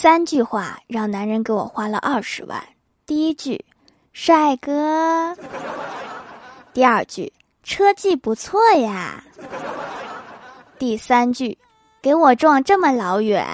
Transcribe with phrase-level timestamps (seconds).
[0.00, 2.62] 三句话让男人给我花了二十万。
[3.04, 3.64] 第一句
[4.12, 5.36] 帅哥。
[6.72, 7.32] 第二句
[7.64, 9.24] 车技不错呀。
[10.78, 11.58] 第三句
[12.00, 13.44] 给我撞这么老远。